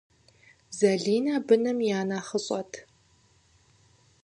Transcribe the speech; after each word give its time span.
Залинэ 0.77 1.35
быным 1.47 1.77
я 1.97 2.01
нэхъыщӏэт. 2.09 2.71